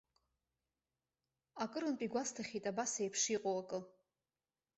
Акырынтә 1.63 2.03
игәасҭахьеит 2.05 2.65
абасеиԥш 2.71 3.21
иҟоу 3.35 3.57
акы. 3.61 3.79